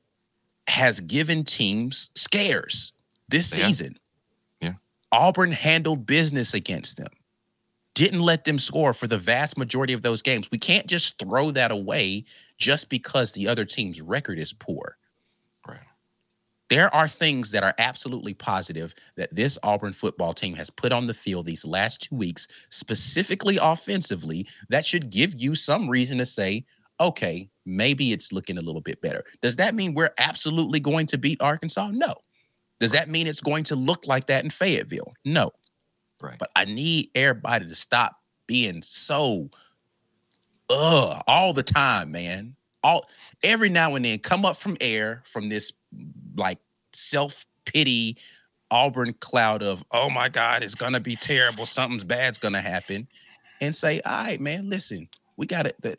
[0.68, 2.94] has given teams scares
[3.30, 3.68] this yeah.
[3.68, 4.00] season.
[4.60, 4.74] Yeah.
[5.12, 7.12] Auburn handled business against them.
[7.94, 10.50] Didn't let them score for the vast majority of those games.
[10.50, 12.24] We can't just throw that away
[12.58, 14.98] just because the other team's record is poor.
[16.74, 21.06] There are things that are absolutely positive that this Auburn football team has put on
[21.06, 26.26] the field these last two weeks, specifically offensively, that should give you some reason to
[26.26, 26.66] say,
[27.00, 29.24] okay, maybe it's looking a little bit better.
[29.40, 31.92] Does that mean we're absolutely going to beat Arkansas?
[31.92, 32.16] No.
[32.80, 35.14] Does that mean it's going to look like that in Fayetteville?
[35.26, 35.52] No.
[36.24, 36.40] Right.
[36.40, 38.16] But I need everybody to stop
[38.48, 39.52] being so
[40.72, 42.56] uh all the time, man.
[42.82, 43.08] All
[43.44, 45.72] every now and then come up from air from this
[46.36, 46.60] like
[46.94, 48.18] self-pity
[48.72, 53.08] Auburn cloud of, oh my God, it's gonna be terrible, something's bad's gonna happen,
[53.62, 55.76] and say, all right, man, listen, we got it.
[55.82, 55.96] The,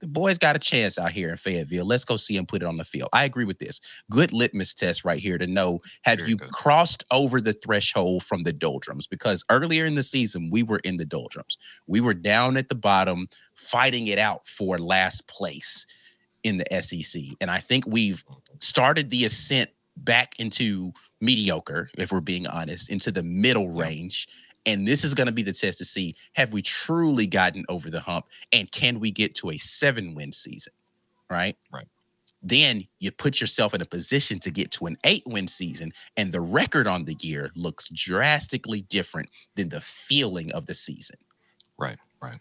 [0.00, 1.86] the boys got a chance out here in Fayetteville.
[1.86, 3.08] Let's go see him put it on the field.
[3.12, 3.80] I agree with this.
[4.10, 6.50] Good litmus test right here to know have Very you good.
[6.50, 9.06] crossed over the threshold from the doldrums?
[9.06, 11.56] Because earlier in the season, we were in the doldrums.
[11.86, 15.86] We were down at the bottom, fighting it out for last place
[16.42, 17.22] in the SEC.
[17.40, 18.22] And I think we've
[18.62, 24.28] started the ascent back into mediocre, if we're being honest, into the middle range.
[24.66, 27.90] And this is going to be the test to see have we truly gotten over
[27.90, 30.72] the hump and can we get to a seven win season?
[31.30, 31.56] Right.
[31.72, 31.86] Right.
[32.42, 36.30] Then you put yourself in a position to get to an eight win season, and
[36.30, 41.16] the record on the year looks drastically different than the feeling of the season.
[41.78, 42.38] Right, right.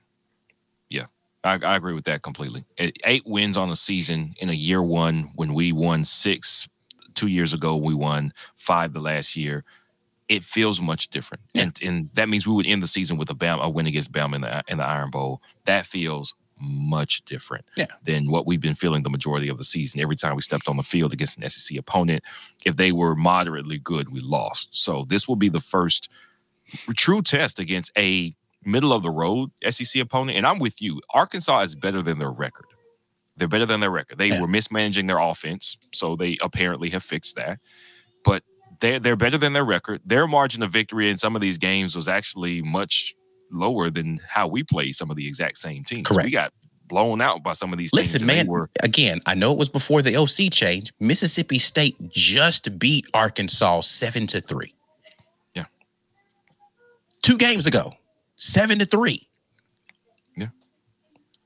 [1.43, 2.63] I, I agree with that completely.
[2.77, 6.67] Eight wins on a season in a year one when we won six
[7.15, 9.63] two years ago, we won five the last year.
[10.29, 11.63] It feels much different, Yeah.
[11.63, 14.11] and and that means we would end the season with a Bam a win against
[14.11, 15.41] Bama in the in the Iron Bowl.
[15.65, 17.87] That feels much different Yeah.
[18.03, 19.99] than what we've been feeling the majority of the season.
[19.99, 22.23] Every time we stepped on the field against an SEC opponent,
[22.65, 24.69] if they were moderately good, we lost.
[24.73, 26.09] So this will be the first
[26.95, 28.31] true test against a
[28.65, 30.37] middle of the road SEC opponent.
[30.37, 31.01] And I'm with you.
[31.13, 32.65] Arkansas is better than their record.
[33.37, 34.17] They're better than their record.
[34.19, 34.41] They Yeah.
[34.41, 37.59] were mismanaging their offense, so they apparently have fixed that.
[38.23, 38.43] But
[38.79, 40.01] they're they're better than their record.
[40.05, 43.13] Their margin of victory in some of these games was actually much
[43.51, 46.07] lower than how we played some of the exact same teams.
[46.07, 46.25] Correct.
[46.25, 46.53] We got
[46.87, 50.01] blown out by some of these Listen, man, were again, I know it was before
[50.01, 50.91] the OC change.
[50.99, 54.75] Mississippi State just beat Arkansas seven to three.
[55.55, 55.65] Yeah.
[57.21, 57.93] Two games ago,
[58.37, 59.27] seven to three.
[60.35, 60.47] Yeah.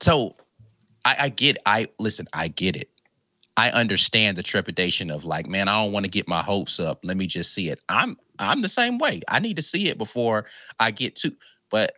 [0.00, 0.36] So
[1.04, 2.90] I, I get, I listen, I get it.
[3.56, 7.00] I understand the trepidation of like, man, I don't want to get my hopes up.
[7.02, 7.80] Let me just see it.
[7.88, 9.20] I'm I'm the same way.
[9.28, 10.46] I need to see it before
[10.78, 11.32] I get to.
[11.68, 11.92] But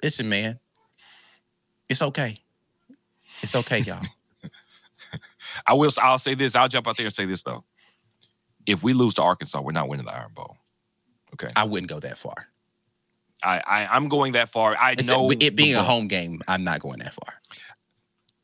[0.00, 0.60] listen, man,
[1.88, 2.40] it's okay.
[3.42, 4.04] It's okay, y'all.
[5.66, 6.54] I will I'll say this.
[6.54, 7.64] I'll jump out there and say this though.
[8.64, 10.56] If we lose to Arkansas, we're not winning the Iron Bowl.
[11.34, 11.48] Okay.
[11.56, 12.46] I wouldn't go that far.
[13.42, 14.76] I, I I'm going that far.
[14.78, 17.34] I It's know it being a home game, I'm not going that far.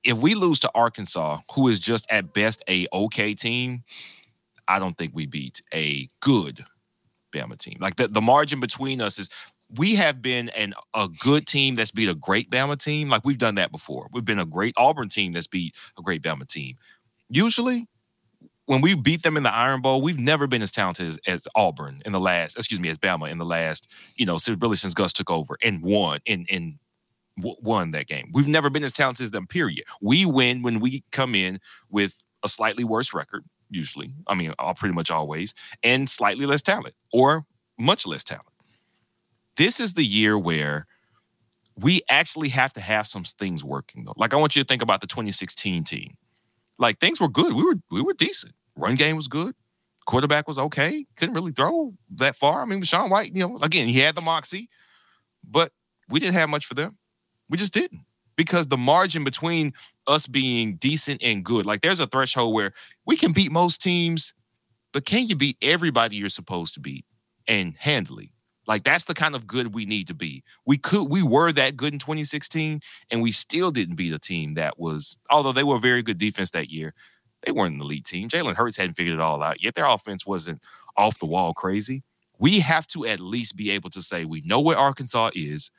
[0.04, 3.82] If we lose to Arkansas, who is just at best a okay team,
[4.66, 6.64] I don't think we beat a good
[7.34, 7.78] Bama team.
[7.80, 9.28] Like the, the margin between us is
[9.76, 13.08] we have been an a good team that's beat a great Bama team.
[13.08, 14.08] Like we've done that before.
[14.12, 16.76] We've been a great Auburn team that's beat a great Bama team.
[17.28, 17.87] Usually,
[18.68, 21.48] when we beat them in the Iron Bowl, we've never been as talented as, as
[21.57, 24.92] Auburn in the last, excuse me, as Bama in the last, you know, really since
[24.92, 26.78] Gus took over and won and and
[27.38, 28.28] won that game.
[28.35, 29.46] We've never been as talented as them.
[29.46, 29.85] Period.
[30.02, 33.42] We win when we come in with a slightly worse record.
[33.70, 37.44] Usually, I mean, all pretty much always, and slightly less talent or
[37.78, 38.44] much less talent.
[39.57, 40.87] This is the year where
[41.74, 44.12] we actually have to have some things working though.
[44.18, 46.18] Like I want you to think about the 2016 team.
[46.78, 47.54] Like things were good.
[47.54, 48.52] We were we were decent.
[48.79, 49.55] Run game was good.
[50.07, 51.05] Quarterback was okay.
[51.17, 52.62] Couldn't really throw that far.
[52.62, 54.69] I mean, Sean White, you know, again, he had the moxie,
[55.45, 55.73] but
[56.09, 56.97] we didn't have much for them.
[57.51, 58.05] We just didn't.
[58.37, 59.73] Because the margin between
[60.07, 62.73] us being decent and good, like there's a threshold where
[63.05, 64.33] we can beat most teams,
[64.93, 67.05] but can you beat everybody you're supposed to beat
[67.49, 68.33] and handily?
[68.69, 70.45] Like that's the kind of good we need to be.
[70.67, 74.55] We could we were that good in 2016 and we still didn't beat a team
[74.55, 76.95] that was although they were a very good defense that year,
[77.44, 78.29] they weren't an elite team.
[78.29, 79.74] Jalen Hurts hadn't figured it all out yet.
[79.74, 80.62] Their offense wasn't
[80.96, 82.03] off the wall crazy.
[82.38, 85.70] We have to at least be able to say we know where Arkansas is.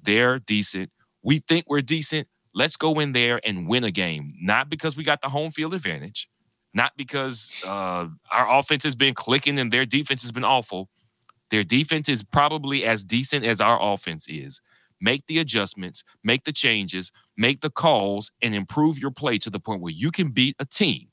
[0.00, 0.90] They're decent.
[1.22, 2.28] We think we're decent.
[2.54, 4.30] Let's go in there and win a game.
[4.40, 6.28] Not because we got the home field advantage,
[6.74, 10.88] not because uh, our offense has been clicking and their defense has been awful.
[11.50, 14.60] Their defense is probably as decent as our offense is.
[15.00, 19.60] Make the adjustments, make the changes, make the calls, and improve your play to the
[19.60, 21.08] point where you can beat a team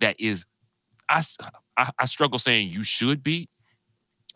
[0.00, 0.44] that is.
[1.08, 1.22] I,
[1.76, 3.50] I, I struggle saying you should beat,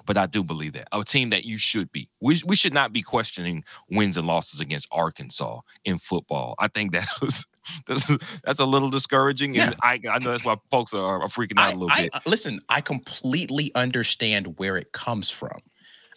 [0.04, 2.10] but I do believe that a team that you should beat.
[2.20, 6.54] We, we should not be questioning wins and losses against Arkansas in football.
[6.58, 7.46] I think that was
[7.86, 11.58] that's, that's a little discouraging, and I, I know that's why folks are, are freaking
[11.58, 12.26] out I, a little I- bit.
[12.26, 15.60] listen, I completely understand where it comes from.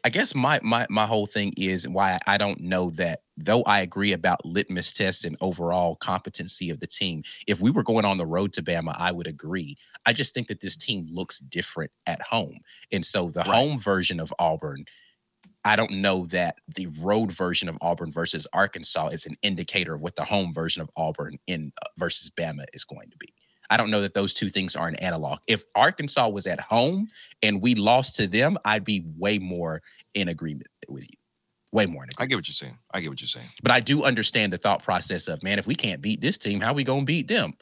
[0.03, 3.81] I guess my my my whole thing is why I don't know that though I
[3.81, 7.23] agree about litmus tests and overall competency of the team.
[7.47, 9.75] If we were going on the road to Bama, I would agree.
[10.05, 12.59] I just think that this team looks different at home.
[12.91, 13.69] And so the Right.
[13.69, 14.85] home version of Auburn,
[15.65, 20.01] I don't know that the road version of Auburn versus Arkansas is an indicator of
[20.01, 23.29] what the home version of Auburn in uh, versus Bama is going to be.
[23.69, 25.39] I don't know that those two things are an analog.
[25.47, 27.07] If Arkansas was at home
[27.43, 29.81] and we lost to them, I'd be way more
[30.13, 31.17] in agreement with you.
[31.71, 32.79] Way more I get what you're saying.
[32.91, 33.47] I get what you're saying.
[33.61, 36.61] But I do understand the thought process of man, if we can't beat this team,
[36.61, 37.53] how we gonna beat them?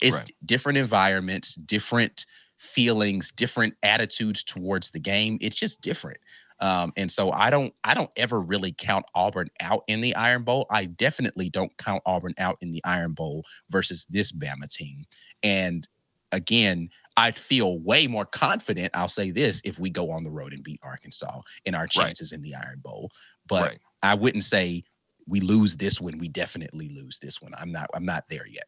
[0.00, 0.30] It's Right.
[0.44, 2.26] different environments, different
[2.58, 5.38] feelings, different attitudes towards the game.
[5.40, 6.18] It's just different.
[6.60, 10.44] Um, and so I don't I don't ever really count Auburn out in the Iron
[10.44, 10.66] Bowl.
[10.70, 15.04] I definitely don't count Auburn out in the Iron Bowl versus this Bama team.
[15.42, 15.86] And
[16.30, 18.90] again, I'd feel way more confident.
[18.94, 22.32] I'll say this if we go on the road and beat Arkansas in our chances
[22.32, 23.10] in the Iron Bowl.
[23.46, 23.78] But right.
[24.02, 24.84] I wouldn't say
[25.26, 26.18] we lose this one.
[26.18, 27.52] We definitely lose this one.
[27.56, 27.90] I'm not.
[27.94, 28.64] I'm not there yet.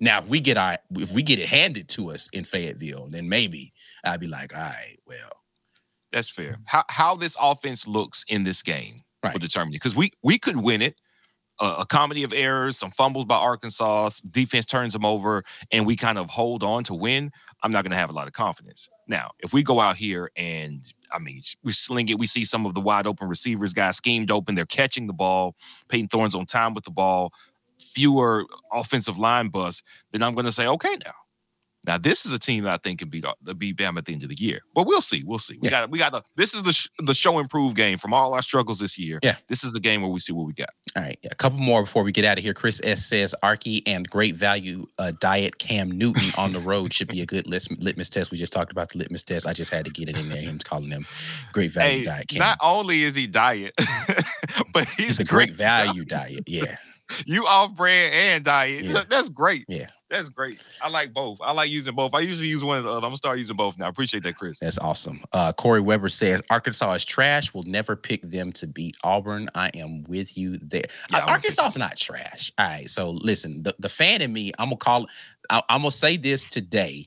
[0.00, 3.28] Now, if we get our, if we get it handed to us in Fayetteville, then
[3.28, 3.72] maybe
[4.04, 5.30] I'd be like, all right, well,
[6.12, 6.54] That's fair.
[6.54, 6.62] Hmm.
[6.66, 9.76] How how this offense looks in this game will determine it.
[9.76, 10.96] Because we we could win it.
[11.58, 15.42] Uh, a comedy of errors, some fumbles by Arkansas, defense turns them over,
[15.72, 17.30] and we kind of hold on to win.
[17.62, 18.88] I'm not going to have a lot of confidence.
[19.08, 22.66] Now, if we go out here and I mean, we sling it, we see some
[22.66, 25.54] of the wide open receivers, guys schemed open, they're catching the ball.
[25.88, 27.32] Payton Thorne's on time with the ball,
[27.80, 31.12] fewer offensive line busts, then I'm going to say, okay, now.
[31.86, 33.24] Now this is a team that I think can beat
[33.58, 35.22] beat Bama at the end of the year, but we'll see.
[35.24, 35.58] We'll see.
[35.60, 35.70] We Yeah.
[35.82, 38.42] got we got the this is the sh- the show improve game from all our
[38.42, 39.18] struggles this year.
[39.22, 39.36] Yeah.
[39.48, 40.70] this is a game where we see what we got.
[40.96, 41.18] all right.
[41.30, 42.54] A couple more before we get out of here.
[42.54, 47.08] Chris S says Arky and great value uh, diet Cam Newton on the road should
[47.08, 48.30] be a good lis- litmus test.
[48.30, 49.46] We just talked about the litmus test.
[49.46, 50.40] I just had to get it in there.
[50.42, 51.04] Him calling them
[51.52, 52.38] great value Hey, diet Cam.
[52.40, 53.74] not only is he diet,
[54.72, 56.44] but he's It's a great value diet.
[56.46, 56.76] Yeah.
[57.24, 58.82] You off brand and diet.
[58.82, 58.90] Yeah.
[58.90, 59.64] So that's great.
[59.68, 59.86] Yeah.
[60.08, 60.60] That's great.
[60.80, 61.38] I like both.
[61.42, 62.14] I like using both.
[62.14, 62.98] I usually use one of the other.
[62.98, 63.86] I'm gonna start using both now.
[63.86, 64.60] I appreciate that, Chris.
[64.60, 65.20] That's awesome.
[65.32, 67.52] Uh, Corey Weber says Arkansas is trash.
[67.52, 69.48] We'll never pick them to beat Auburn.
[69.56, 70.84] I am with you there.
[71.10, 72.52] Yeah, Uh, Arkansas is not trash.
[72.56, 72.88] All right.
[72.88, 75.06] So listen, the, the fan in me, I'm gonna call.
[75.50, 77.06] I, I'm gonna say this today,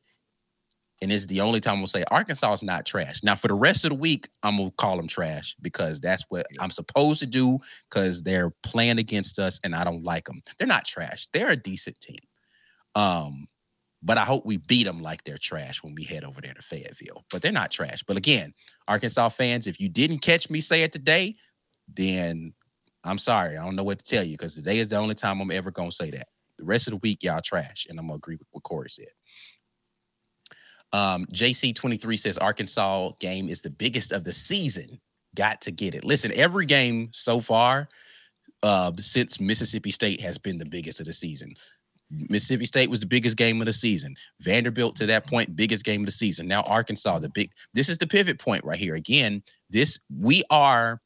[1.02, 3.24] and it's the only time I'm gonna say Arkansas is not trash.
[3.24, 6.48] Now for the rest of the week, I'm gonna call them trash because that's what
[6.52, 6.62] Yeah.
[6.62, 7.60] I'm supposed to do
[7.90, 10.42] because they're playing against us, and I don't like them.
[10.58, 11.28] They're not trash.
[11.32, 12.18] They're a decent team.
[12.96, 13.48] Um,
[14.02, 16.62] but I hope we beat them like they're trash when we head over there to
[16.62, 17.26] Fayetteville.
[17.32, 18.04] But they're not trash.
[18.04, 18.54] But again,
[18.88, 21.36] Arkansas fans, if you didn't catch me say it today,
[21.94, 22.54] then
[23.04, 23.58] I'm sorry.
[23.58, 25.72] I don't know what to tell you because today is the only time I'm ever
[25.72, 26.28] gonna say that.
[26.58, 29.08] The rest of the week, y'all trash, and I'm gonna agree with what Corey said.
[30.92, 35.00] Um, JC23 says Arkansas game is the biggest of the season.
[35.36, 36.04] Got to get it.
[36.04, 37.88] Listen, every game so far
[38.64, 41.54] uh, since Mississippi State has been the biggest of the season.
[42.12, 44.16] Mississippi State was the biggest game of the season.
[44.42, 46.48] Vanderbilt to that point, biggest game of the season.
[46.48, 47.52] Now Arkansas, the big.
[47.74, 48.96] This is the pivot point right here.
[48.96, 51.02] Again, this we are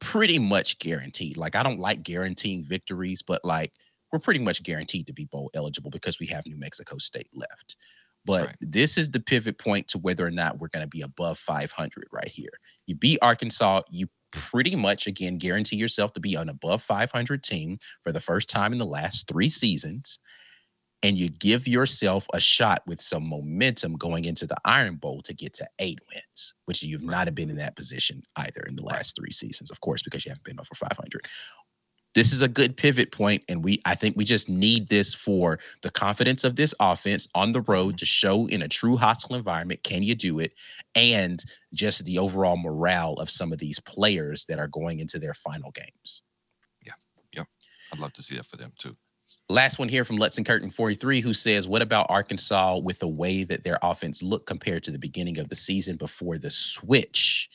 [0.00, 1.36] pretty much guaranteed.
[1.36, 3.72] Like I don't like guaranteeing victories, but like
[4.12, 7.76] we're pretty much guaranteed to be bowl eligible because we have New Mexico State left.
[8.24, 8.56] But Right.
[8.60, 12.06] this is the pivot point to whether or not we're going to be above 500
[12.12, 12.50] right here.
[12.86, 17.78] You beat Arkansas, you pretty much again guarantee yourself to be an above 500 team
[18.02, 20.18] for the first time in the last three seasons.
[21.04, 25.34] And you give yourself a shot with some momentum going into the Iron Bowl to
[25.34, 29.16] get to eight wins, which you've not been in that position either in the last
[29.16, 31.26] three seasons, of course, because you haven't been over 500
[32.14, 35.58] this is a good pivot point and we i think we just need this for
[35.82, 39.82] the confidence of this offense on the road to show in a true hostile environment
[39.82, 40.52] can you do it?
[40.94, 41.42] And
[41.74, 45.70] just the overall morale of some of these players that are going into their final
[45.70, 46.22] games.
[46.84, 46.92] Yeah
[47.32, 47.44] yeah.
[47.92, 48.96] I'd love to see that for them too.
[49.48, 53.44] last one here from Letson Curtin 43 who says what about Arkansas with the way
[53.44, 57.48] that their offense looked compared to the beginning of the season before the switch?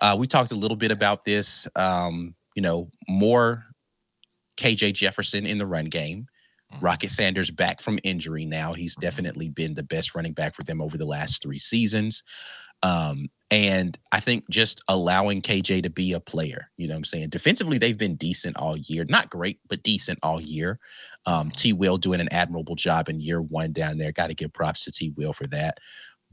[0.00, 3.64] Uh, we talked a little bit about this um, you know more
[4.62, 6.26] KJ Jefferson in the run game
[6.72, 6.82] Mhm.
[6.82, 10.80] Rocket Sanders back from injury now he's definitely been the best running back for them
[10.80, 12.22] over the last 3 seasons
[12.82, 17.04] um, and I think just allowing KJ to be a player, you know what I'm
[17.04, 17.28] saying?
[17.28, 19.04] Defensively, they've been decent all year.
[19.08, 20.78] Not great, but decent all year.
[21.26, 24.10] Um, T Will doing an admirable job in year one down there.
[24.12, 25.78] Got to give props to T Will for that.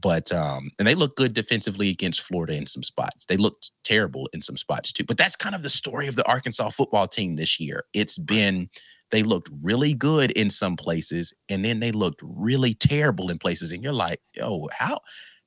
[0.00, 3.26] But um, and they look good defensively against Florida in some spots.
[3.26, 5.04] They looked terrible in some spots too.
[5.04, 7.84] But that's kind of the story of the Arkansas football team this year.
[7.92, 8.70] It's been
[9.10, 13.72] they looked really good in some places, and then they looked really terrible in places.
[13.72, 15.00] And you're like, oh, how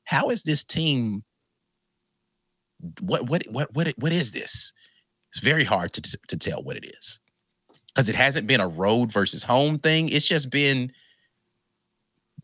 [0.05, 1.23] how is this team
[2.99, 4.73] what what what what what is this
[5.31, 7.19] it's very hard to to tell what it is
[7.87, 10.91] because it hasn't been a road versus home thing it's just been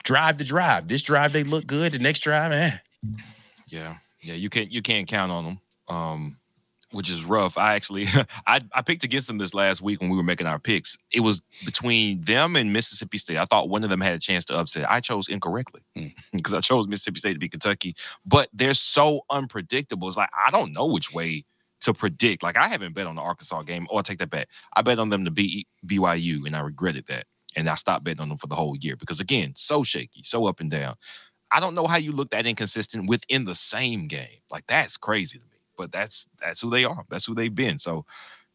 [0.03, 2.71] drive to drive this drive they look good the next drive eh.
[3.67, 6.37] Yeah, yeah, you can't you can't count on them, um,
[6.91, 7.57] which is rough.
[7.57, 8.07] I actually
[8.47, 10.97] I I picked against them this last week when we were making our picks.
[11.13, 13.37] It was between them and Mississippi State.
[13.37, 14.89] I thought one of them had a chance to upset.
[14.89, 15.81] I chose incorrectly
[16.33, 17.95] because I chose Mississippi State to be Kentucky.
[18.25, 20.07] But they're so unpredictable.
[20.07, 21.45] It's like I don't know which way
[21.81, 22.43] to predict.
[22.43, 23.87] Like I haven't bet on the Arkansas game.
[23.89, 24.47] Oh, I take that bet.
[24.75, 27.25] I bet on them to beat BYU, and I regretted that.
[27.55, 30.45] And I stopped betting on them for the whole year because again, so shaky, so
[30.45, 30.95] up and down.
[31.51, 34.41] I don't know how you look that inconsistent within the same game.
[34.51, 35.57] Like that's crazy to me.
[35.77, 37.05] But that's that's who they are.
[37.09, 37.79] That's who they've been.
[37.79, 38.05] So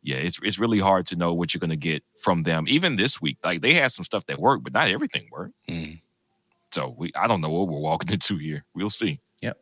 [0.03, 2.67] yeah, it's it's really hard to know what you're gonna get from them.
[2.69, 5.55] Even this week, like they had some stuff that worked, but not everything worked.
[5.69, 6.01] Mm.
[6.71, 8.65] So we I don't know what we're walking into here.
[8.75, 9.21] We'll see.
[9.43, 9.59] Yep.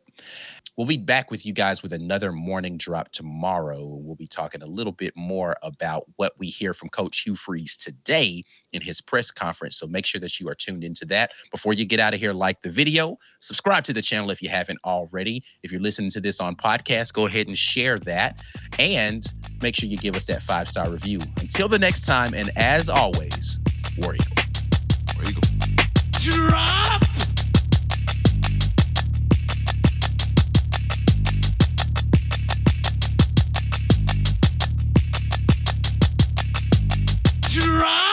[0.75, 3.95] We'll be back with you guys with another morning drop tomorrow.
[4.01, 7.77] We'll be talking a little bit more about what we hear from Coach Hugh Freeze
[7.77, 9.77] today in his press conference.
[9.77, 11.31] So make sure that you are tuned into that.
[11.51, 14.49] Before you get out of here, like the video, subscribe to the channel if you
[14.49, 15.43] haven't already.
[15.61, 18.43] If you're listening to this on podcast, go ahead and share that.
[18.79, 19.23] And
[19.61, 21.19] make sure you give us that five star review.
[21.39, 23.59] Until the next time, and as always,
[23.99, 24.43] War Eagle.
[25.17, 25.41] War Eagle.
[26.13, 27.02] Drive!
[37.59, 38.12] drop.